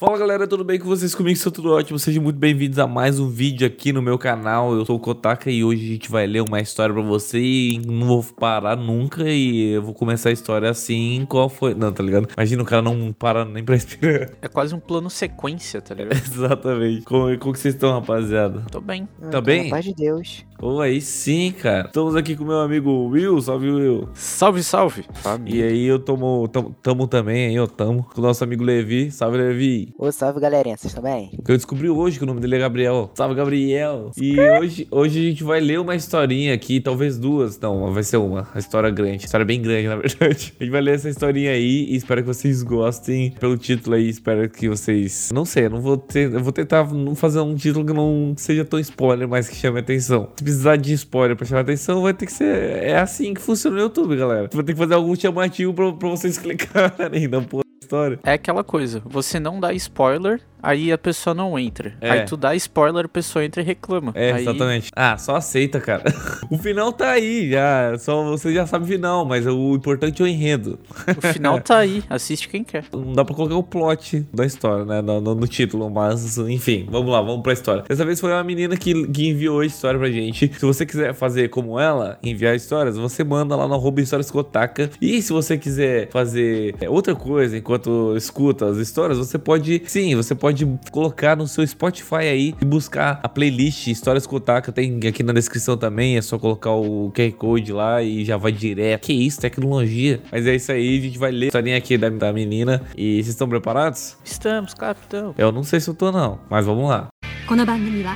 [0.00, 1.12] Fala galera, tudo bem com vocês?
[1.12, 1.98] Comigo está tudo ótimo.
[1.98, 4.72] Sejam muito bem-vindos a mais um vídeo aqui no meu canal.
[4.72, 7.82] Eu sou o Kotaka e hoje a gente vai ler uma história pra você e
[7.84, 11.26] não vou parar nunca e eu vou começar a história assim.
[11.28, 11.74] Qual foi?
[11.74, 12.28] Não, tá ligado?
[12.32, 14.30] Imagina o cara não para nem pra respirar.
[14.40, 16.14] É quase um plano sequência, tá ligado?
[16.14, 17.02] Exatamente.
[17.02, 18.64] Como, como que vocês estão, rapaziada?
[18.70, 19.08] Tô bem.
[19.32, 19.64] Tá bem?
[19.64, 20.46] Na paz de Deus.
[20.60, 21.86] Ô, aí sim, cara.
[21.86, 23.40] Estamos aqui com meu amigo Will.
[23.40, 24.08] Salve, Will.
[24.12, 25.04] Salve, salve.
[25.46, 29.08] E aí eu tomo, tamo, tamo também aí, eu tamo com o nosso amigo Levi.
[29.12, 29.94] Salve, Levi.
[29.96, 31.30] Ô, salve galerinha, vocês estão bem?
[31.44, 33.08] Que eu descobri hoje que o nome dele é Gabriel.
[33.14, 34.10] Salve, Gabriel.
[34.16, 37.56] E hoje, hoje a gente vai ler uma historinha aqui, talvez duas.
[37.60, 38.48] Não, vai ser uma.
[38.52, 39.26] A história grande.
[39.26, 40.54] História bem grande, na verdade.
[40.58, 44.08] A gente vai ler essa historinha aí e espero que vocês gostem pelo título aí.
[44.08, 45.30] Espero que vocês.
[45.32, 46.32] Não sei, eu não vou ter.
[46.32, 49.78] Eu vou tentar não fazer um título que não seja tão spoiler, mas que chame
[49.78, 50.28] atenção.
[50.48, 52.82] Precisar de spoiler pra chamar atenção, vai ter que ser.
[52.82, 54.48] É assim que funciona no YouTube, galera.
[54.50, 58.18] Vai ter que fazer algum chamativo pra, pra vocês clicarem na porra da história.
[58.24, 61.94] É aquela coisa, você não dá spoiler, aí a pessoa não entra.
[62.00, 62.10] É.
[62.10, 64.12] Aí tu dá spoiler, a pessoa entra e reclama.
[64.14, 64.42] É, aí...
[64.42, 64.90] exatamente.
[64.94, 66.04] Ah, só aceita, cara.
[66.50, 67.96] o final tá aí, já.
[67.98, 70.78] Só você já sabe o final, mas o importante é o enredo.
[71.16, 72.84] O final tá aí, assiste quem quer.
[72.92, 75.00] Não dá pra colocar o plot da história, né?
[75.02, 77.84] No, no- no título, mas enfim, vamos lá, vamos pra história.
[77.88, 80.52] Dessa vez foi uma menina que, que enviou a história pra gente.
[80.52, 84.90] Se você quiser fazer como ela, enviar histórias, você manda lá no arroba histórias Kotaka.
[85.00, 90.14] E se você quiser fazer é, outra coisa enquanto escuta as histórias, você pode, sim,
[90.16, 90.47] você pode
[90.91, 94.71] colocar no seu Spotify aí e buscar a playlist Histórias Kotaka.
[94.71, 98.51] Tem aqui na descrição também, é só colocar o QR Code lá e já vai
[98.51, 99.05] direto.
[99.05, 100.21] Que isso, tecnologia.
[100.31, 102.81] Mas é isso aí, a gente vai ler a historinha aqui da, da menina.
[102.95, 104.17] E vocês estão preparados?
[104.23, 105.33] Estamos, capitão.
[105.37, 107.07] Eu não sei se eu tô não, mas vamos lá.
[107.45, 108.15] この番組は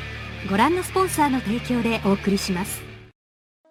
[0.49, 2.81] ご覧のスポンサーの提供でお送りします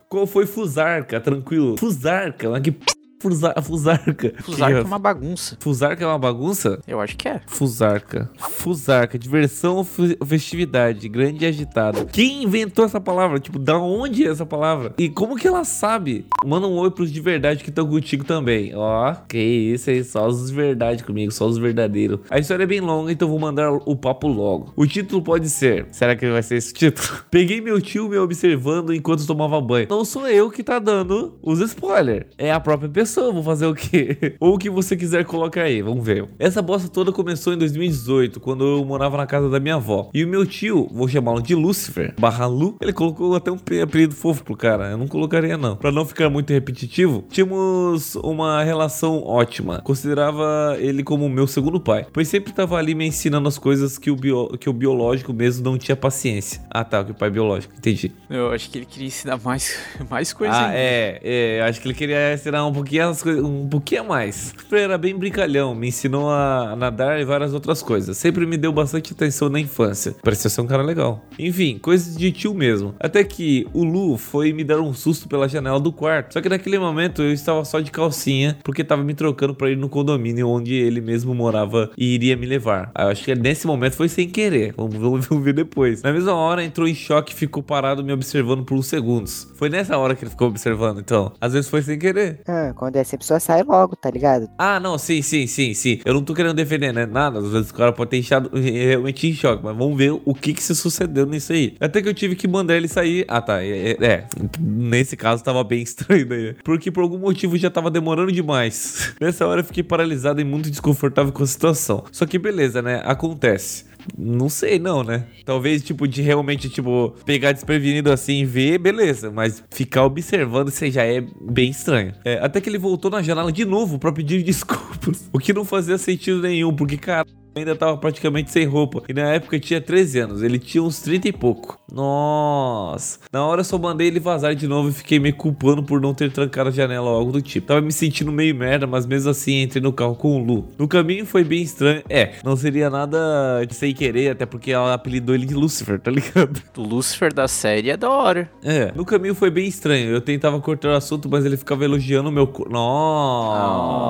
[0.08, 1.20] Qual foi Fusarca?
[1.20, 1.76] Tranquilo.
[1.76, 2.89] Fusarca, mas que p...
[3.21, 4.33] Fusa- Fusarca.
[4.41, 5.57] Fusar Que- é uma bagunça.
[5.59, 6.79] Fusarca é uma bagunça?
[6.87, 7.41] Eu acho que é.
[7.47, 8.29] Fusarca.
[8.37, 9.17] Fusarca.
[9.19, 9.83] Diversão
[10.25, 11.07] festividade.
[11.07, 12.05] Grande e agitada.
[12.05, 13.39] Quem inventou essa palavra?
[13.39, 14.93] Tipo, da onde é essa palavra?
[14.97, 16.25] E como que ela sabe?
[16.45, 18.73] Manda um oi pros de verdade que estão contigo também.
[18.75, 20.03] Ó, que isso aí.
[20.03, 21.31] Só os de verdade comigo.
[21.31, 22.19] Só os verdadeiros.
[22.29, 24.73] A história é bem longa, então vou mandar o papo logo.
[24.75, 25.87] O título pode ser...
[25.91, 27.07] Será que vai ser esse título?
[27.29, 29.87] Peguei meu tio me observando enquanto tomava banho.
[29.89, 32.25] Não sou eu que tá dando os spoilers.
[32.37, 33.10] É a própria pessoa.
[33.15, 34.35] Vou fazer o quê?
[34.39, 35.81] Ou o que você quiser colocar aí.
[35.81, 36.25] Vamos ver.
[36.39, 40.09] Essa bosta toda começou em 2018, quando eu morava na casa da minha avó.
[40.13, 43.81] E o meu tio, vou chamá-lo de Lucifer, barra Lu, ele colocou até um pe-
[43.81, 44.91] apelido fofo pro cara.
[44.91, 45.75] Eu não colocaria não.
[45.75, 49.81] Pra não ficar muito repetitivo, tínhamos uma relação ótima.
[49.83, 52.05] Considerava ele como meu segundo pai.
[52.13, 55.63] Pois sempre tava ali me ensinando as coisas que o, bio- que o biológico mesmo
[55.63, 56.61] não tinha paciência.
[56.69, 57.73] Ah tá, que o pai biológico.
[57.77, 58.11] Entendi.
[58.29, 59.77] Eu acho que ele queria ensinar mais,
[60.09, 60.77] mais coisa Ah, ainda.
[60.77, 64.53] é, é, acho que ele queria ensinar um pouquinho as coisas, um pouquinho a mais.
[64.71, 68.17] Ele era bem brincalhão, me ensinou a nadar e várias outras coisas.
[68.17, 70.15] Sempre me deu bastante atenção na infância.
[70.23, 71.23] Parecia ser um cara legal.
[71.37, 72.93] Enfim, coisas de tio mesmo.
[72.99, 76.33] Até que o Lu foi me dar um susto pela janela do quarto.
[76.33, 79.77] Só que naquele momento eu estava só de calcinha, porque tava me trocando pra ir
[79.77, 82.91] no condomínio onde ele mesmo morava e iria me levar.
[82.95, 84.73] Ah, Eu acho que nesse momento foi sem querer.
[84.77, 86.01] Vamos, vamos ver depois.
[86.01, 89.47] Na mesma hora entrou em choque e ficou parado me observando por uns segundos.
[89.55, 91.33] Foi nessa hora que ele ficou observando, então.
[91.39, 92.41] Às vezes foi sem querer.
[92.47, 94.49] Ah, quando é assim, a pessoa sai logo, tá ligado?
[94.57, 96.01] Ah, não, sim, sim, sim, sim.
[96.03, 97.05] Eu não tô querendo defender, né?
[97.05, 97.39] Nada.
[97.39, 100.53] Às vezes o cara pode ter enchado realmente em choque, mas vamos ver o que
[100.53, 101.75] que se sucedeu nisso aí.
[101.79, 103.25] Até que eu tive que mandar ele sair.
[103.27, 103.63] Ah, tá.
[103.63, 104.27] É, é, é.
[104.59, 106.55] nesse caso tava bem estranho daí.
[106.63, 109.13] Porque por algum motivo já tava demorando demais.
[109.21, 112.03] Nessa hora eu fiquei paralisado e muito desconfortável com a situação.
[112.11, 113.01] Só que beleza, né?
[113.05, 113.91] Acontece.
[114.17, 115.25] Não sei, não, né?
[115.45, 119.31] Talvez, tipo, de realmente, tipo, pegar desprevenido assim e ver, beleza.
[119.31, 122.13] Mas ficar observando, aí já é bem estranho.
[122.23, 125.29] É, até que ele voltou na janela de novo pra pedir desculpas.
[125.31, 127.25] O que não fazia sentido nenhum, porque, cara.
[127.55, 129.03] Ainda tava praticamente sem roupa.
[129.09, 130.41] E na época tinha 13 anos.
[130.41, 131.77] Ele tinha uns 30 e pouco.
[131.91, 133.19] Nossa.
[133.31, 136.13] Na hora eu só mandei ele vazar de novo e fiquei me culpando por não
[136.13, 137.67] ter trancado a janela ou algo do tipo.
[137.67, 140.69] Tava me sentindo meio merda, mas mesmo assim entrei no carro com o Lu.
[140.77, 142.01] No caminho foi bem estranho.
[142.09, 146.11] É, não seria nada de sem querer, até porque ela apelidou ele de Lucifer, tá
[146.11, 146.61] ligado?
[146.81, 148.49] O Lucifer da série é da hora.
[148.63, 150.09] É, no caminho foi bem estranho.
[150.09, 152.51] Eu tentava cortar o assunto, mas ele ficava elogiando o meu.
[152.69, 154.00] Nossa.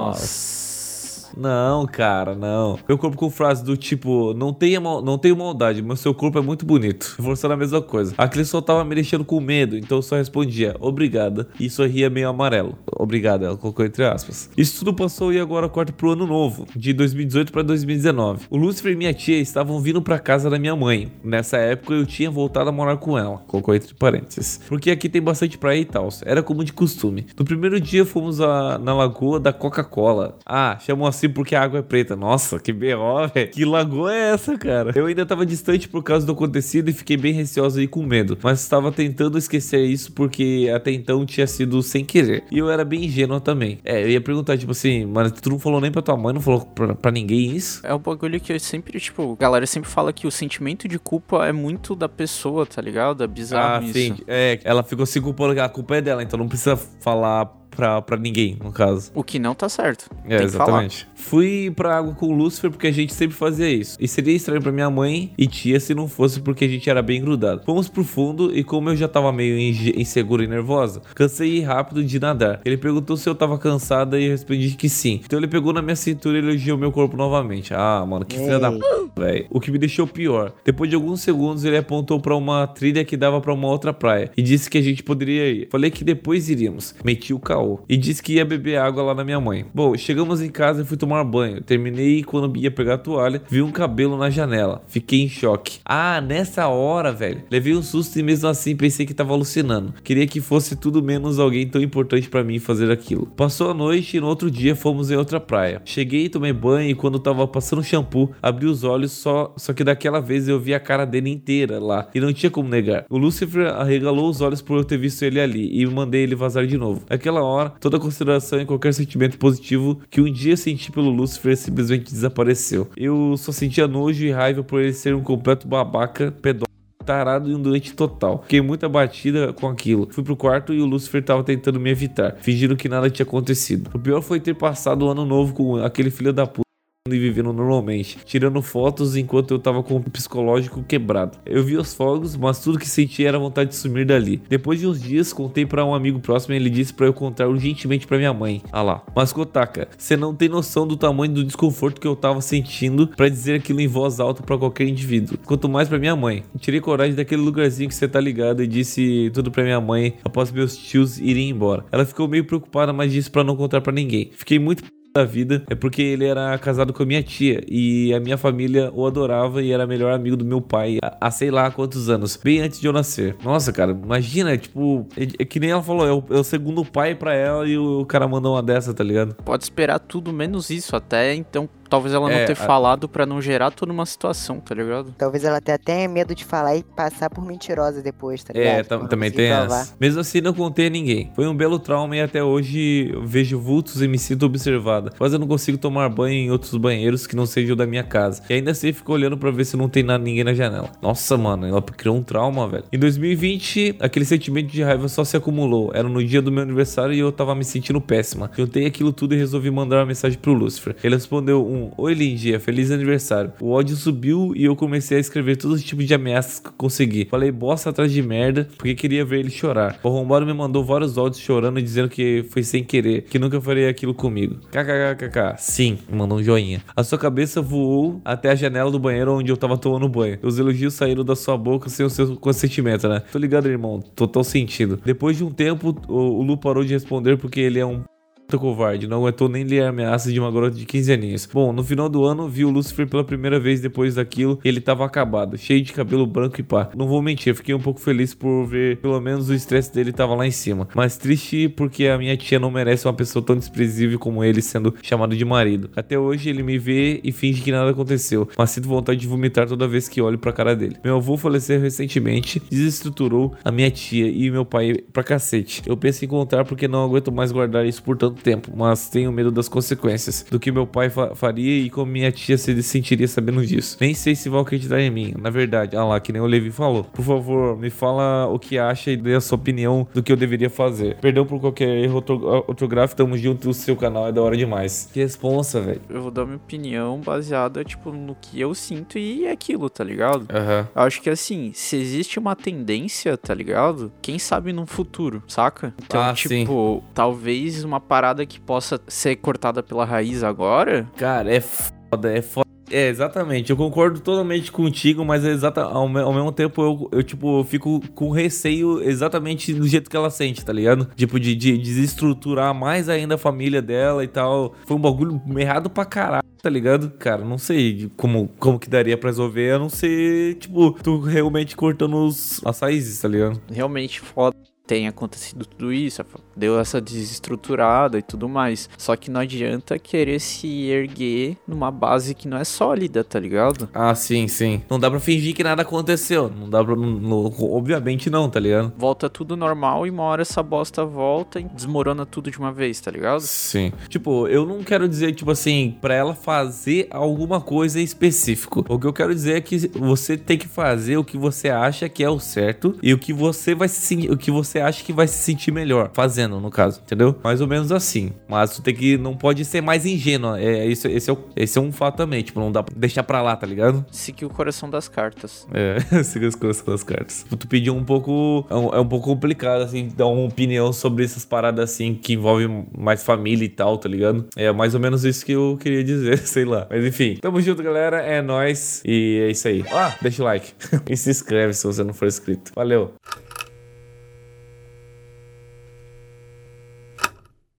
[1.91, 2.79] Cara, não.
[2.87, 6.37] Meu corpo com frase do tipo, não tenha mal, não tenho maldade, mas seu corpo
[6.39, 7.15] é muito bonito.
[7.19, 8.13] Reforçando a mesma coisa.
[8.17, 11.47] Aquele só tava me deixando com medo, então eu só respondia, obrigada.
[11.59, 12.77] E sorria meio amarelo.
[12.97, 14.49] Obrigada, ela colocou entre aspas.
[14.57, 18.45] Isso tudo passou e agora corta pro ano novo, de 2018 pra 2019.
[18.49, 21.11] O Lucifer e minha tia estavam vindo pra casa da minha mãe.
[21.23, 23.37] Nessa época eu tinha voltado a morar com ela.
[23.47, 24.61] Colocou entre parênteses.
[24.67, 26.09] Porque aqui tem bastante praia e tal.
[26.25, 27.25] Era como de costume.
[27.37, 30.37] No primeiro dia fomos a- na lagoa da Coca-Cola.
[30.45, 32.15] Ah, chamou assim porque a água é preta.
[32.15, 33.51] Nossa, que B.O., velho.
[33.51, 34.91] Que lagoa é essa, cara?
[34.95, 38.37] Eu ainda tava distante por causa do acontecido e fiquei bem receosa e com medo.
[38.41, 42.43] Mas estava tentando esquecer isso porque até então tinha sido sem querer.
[42.51, 43.79] E eu era bem ingênua também.
[43.83, 46.41] É, eu ia perguntar, tipo assim, mas tu não falou nem pra tua mãe, não
[46.41, 47.81] falou pra, pra ninguém isso?
[47.85, 50.99] É um bagulho que eu sempre, tipo, a galera sempre fala que o sentimento de
[50.99, 53.23] culpa é muito da pessoa, tá ligado?
[53.23, 53.93] É bizarro ah, isso.
[53.93, 54.15] sim.
[54.27, 58.01] É, ela ficou se culpando que a culpa é dela, então não precisa falar pra,
[58.01, 59.11] pra ninguém, no caso.
[59.15, 60.09] O que não tá certo.
[60.25, 60.65] É, Tem que falar.
[60.83, 61.07] exatamente.
[61.15, 63.95] Fui pra água com o Lúcifer porque a gente sempre fazia isso.
[63.99, 67.01] E seria estranho pra minha mãe e tia se não fosse porque a gente era
[67.01, 67.63] bem grudado.
[67.63, 69.57] Fomos pro fundo e como eu já tava meio
[69.95, 72.59] insegura e nervosa, cansei rápido de nadar.
[72.65, 75.21] Ele perguntou se eu tava cansada e eu respondi que sim.
[75.23, 77.73] Então ele pegou na minha cintura e elogiou meu corpo novamente.
[77.73, 78.79] Ah, mano, que filha da p,
[79.15, 79.45] velho.
[79.49, 80.53] O que me deixou pior.
[80.65, 84.31] Depois de alguns segundos ele apontou pra uma trilha que dava pra uma outra praia
[84.35, 85.67] e disse que a gente poderia ir.
[85.71, 86.95] Falei que depois iríamos.
[87.05, 89.65] Meti o caô e disse que ia beber água lá na minha mãe.
[89.73, 91.61] Bom, chegamos em casa e fui tomar banho.
[91.61, 94.81] Terminei e quando ia pegar a toalha, vi um cabelo na janela.
[94.87, 95.79] Fiquei em choque.
[95.85, 97.43] Ah, nessa hora, velho.
[97.49, 99.93] Levei um susto e mesmo assim pensei que tava alucinando.
[100.03, 103.27] Queria que fosse tudo menos alguém tão importante pra mim fazer aquilo.
[103.27, 105.81] Passou a noite e no outro dia fomos em outra praia.
[105.85, 110.19] Cheguei, tomei banho e quando tava passando shampoo, abri os olhos só, só que daquela
[110.19, 113.05] vez eu vi a cara dele inteira lá e não tinha como negar.
[113.09, 116.65] O Lucifer arregalou os olhos por eu ter visto ele ali e mandei ele vazar
[116.65, 117.03] de novo.
[117.09, 122.11] Naquela hora, toda consideração e qualquer sentimento positivo que um dia senti pelo Lucifer simplesmente
[122.11, 122.89] desapareceu.
[122.95, 126.71] Eu só sentia nojo e raiva por ele ser um completo babaca, pedófilo
[127.03, 128.43] tarado e um doente total.
[128.43, 130.07] Fiquei muito abatida com aquilo.
[130.11, 133.89] Fui pro quarto e o Lucifer tava tentando me evitar, fingindo que nada tinha acontecido.
[133.93, 136.70] O pior foi ter passado o ano novo com aquele filho da puta
[137.13, 141.37] e vivendo normalmente, tirando fotos enquanto eu tava com o psicológico quebrado.
[141.45, 144.41] Eu vi os fogos, mas tudo que senti era vontade de sumir dali.
[144.49, 147.47] Depois de uns dias, contei pra um amigo próximo e ele disse pra eu contar
[147.47, 148.61] urgentemente pra minha mãe.
[148.71, 149.03] Ah lá.
[149.15, 153.29] Mas Kotaka, você não tem noção do tamanho do desconforto que eu tava sentindo pra
[153.29, 155.37] dizer aquilo em voz alta pra qualquer indivíduo.
[155.45, 156.43] Quanto mais pra minha mãe.
[156.59, 160.51] Tirei coragem daquele lugarzinho que você tá ligado e disse tudo pra minha mãe após
[160.51, 161.85] meus tios irem embora.
[161.91, 164.31] Ela ficou meio preocupada, mas disse pra não contar pra ninguém.
[164.33, 168.19] Fiquei muito da vida é porque ele era casado com a minha tia e a
[168.19, 171.69] minha família o adorava e era melhor amigo do meu pai há, há sei lá
[171.69, 173.35] quantos anos, bem antes de eu nascer.
[173.43, 176.85] Nossa, cara, imagina, tipo, é, é que nem ela falou, é o, é o segundo
[176.85, 179.35] pai pra ela e o cara mandou uma dessa, tá ligado?
[179.43, 183.25] Pode esperar tudo menos isso até, então talvez ela não É, ter a- falado pra
[183.25, 185.13] não gerar toda uma situação, tá ligado?
[185.17, 188.79] Talvez ela tenha até medo de falar e passar por mentirosa depois, tá ligado?
[188.79, 189.81] É, tam- não também tem provar.
[189.81, 189.93] essa.
[189.99, 191.29] Mesmo assim, não contei a ninguém.
[191.35, 195.11] Foi um belo trauma e até hoje eu vejo vultos e me sinto observada.
[195.19, 198.41] Mas eu não consigo tomar banho em outros banheiros que não sejam da minha casa.
[198.49, 200.89] E ainda assim fico olhando pra ver se não tem nada, ninguém na janela.
[201.01, 202.85] Nossa, mano, ela criou um trauma, velho.
[202.91, 205.91] Em 2020, aquele sentimento de raiva só se acumulou.
[205.93, 208.49] Era no dia do meu aniversário e eu tava me sentindo péssima.
[208.57, 210.95] Juntei aquilo tudo e resolvi mandar uma mensagem pro Lucifer.
[211.03, 213.53] Ele respondeu um: Oi, Lindia, feliz aniversário.
[213.59, 217.27] O ódio subiu e eu comecei a escrever todo tipo de ameaças que consegui.
[217.29, 219.99] Falei bosta atrás de merda porque queria ver ele chorar.
[220.03, 223.59] O arrombado me mandou vários áudios chorando e dizendo que foi sem querer, que nunca
[223.61, 224.59] faria aquilo comigo.
[224.71, 225.55] KKKKK.
[225.57, 226.81] Sim, mandou um joinha.
[226.95, 230.37] A sua cabeça voou até a janela do banheiro onde eu tava tomando banho.
[230.43, 233.21] Os elogios saíram da sua boca sem o seu consentimento, né?
[233.31, 233.99] Tô ligado, irmão.
[234.15, 234.99] Total sentido.
[235.03, 238.03] Depois de um tempo, o Lu parou de responder porque ele é um
[238.51, 241.49] puta covarde, não aguentou nem ler ameaças de uma garota de 15 aninhos.
[241.51, 245.05] Bom, no final do ano, vi o Lucifer pela primeira vez depois daquilo ele tava
[245.05, 246.89] acabado, cheio de cabelo branco e pá.
[246.95, 250.35] Não vou mentir, fiquei um pouco feliz por ver pelo menos o estresse dele tava
[250.35, 250.87] lá em cima.
[250.93, 254.93] Mas triste porque a minha tia não merece uma pessoa tão desprezível como ele sendo
[255.01, 255.89] chamado de marido.
[255.95, 259.67] Até hoje ele me vê e finge que nada aconteceu, mas sinto vontade de vomitar
[259.67, 260.97] toda vez que olho pra cara dele.
[261.03, 265.81] Meu avô faleceu recentemente, desestruturou a minha tia e meu pai pra cacete.
[265.85, 269.31] Eu penso em contar porque não aguento mais guardar isso por tanto tempo, mas tenho
[269.31, 273.27] medo das consequências do que meu pai fa- faria e como minha tia se sentiria
[273.27, 273.97] sabendo disso.
[273.99, 275.33] Nem sei se vão acreditar em mim.
[275.39, 277.03] Na verdade, ah lá, que nem o Levi falou.
[277.03, 280.37] Por favor, me fala o que acha e dê a sua opinião do que eu
[280.37, 281.15] deveria fazer.
[281.17, 285.09] Perdão por qualquer erro orto- ortográfico, tamo junto, o seu canal é da hora demais.
[285.11, 286.01] Que responsa, velho.
[286.09, 290.03] Eu vou dar minha opinião baseada, tipo, no que eu sinto e é aquilo, tá
[290.03, 290.47] ligado?
[290.95, 294.11] Eu acho que assim, se existe uma tendência, tá ligado?
[294.21, 295.93] Quem sabe no futuro, saca?
[296.03, 301.07] Então, Ah, tipo, talvez uma parada que possa ser cortada pela raiz agora.
[301.17, 302.69] Cara, é foda, é foda.
[302.93, 303.69] É, exatamente.
[303.69, 307.63] Eu concordo totalmente contigo, mas é exata, ao, me- ao mesmo tempo eu, eu, tipo,
[307.63, 311.07] fico com receio exatamente do jeito que ela sente, tá ligado?
[311.15, 314.75] Tipo, de, de desestruturar mais ainda a família dela e tal.
[314.85, 317.11] Foi um bagulho errado pra caralho, tá ligado?
[317.11, 321.77] Cara, não sei como, como que daria pra resolver, a não ser, tipo, tu realmente
[321.77, 323.61] cortando os, as raízes, tá ligado?
[323.71, 324.57] Realmente foda.
[324.91, 326.21] Tem acontecido tudo isso,
[326.53, 328.89] deu essa desestruturada e tudo mais.
[328.97, 333.87] Só que não adianta querer se erguer numa base que não é sólida, tá ligado?
[333.93, 334.81] Ah, sim, sim.
[334.89, 336.49] Não dá pra fingir que nada aconteceu.
[336.53, 336.93] Não dá pra.
[336.93, 338.91] não- obviamente não, tá ligado?
[338.97, 342.99] Volta tudo normal e uma hora essa bosta volta e desmorona tudo de uma vez,
[342.99, 343.39] tá ligado?
[343.39, 343.93] Sim.
[344.09, 348.83] Tipo, eu não quero dizer, tipo assim, pra ela fazer alguma coisa em específico.
[348.89, 352.09] O que eu quero dizer é que você tem que fazer o que você acha
[352.09, 355.13] que é o certo e o que você vai se o que você acha que
[355.13, 357.35] vai se sentir melhor fazendo, no caso, entendeu?
[357.43, 358.31] Mais ou menos assim.
[358.47, 360.59] Mas tu tem que não pode ser mais ingênua.
[360.59, 363.23] É isso, esse é, o- esse é um fato também, tipo, não dá pra deixar
[363.23, 364.05] pra lá, tá ligado?
[364.11, 365.67] Seguir o coração das cartas.
[365.73, 367.45] É, siga as coisas das cartas.
[367.49, 368.65] Tu pediu um pouco.
[368.69, 372.33] É um, é um pouco complicado, assim, dar uma opinião sobre essas paradas assim que
[372.33, 374.45] envolvem mais família e tal, tá ligado?
[374.55, 376.87] É mais ou menos isso que eu queria dizer, sei lá.
[376.89, 378.17] Mas enfim, tamo junto, galera.
[378.21, 379.01] É nóis.
[379.05, 379.83] E é isso aí.
[379.91, 380.73] Ah, deixa o like.
[381.09, 382.71] e se inscreve se você não for inscrito.
[382.75, 383.13] Valeu.